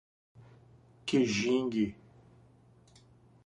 [1.05, 1.85] Quijingue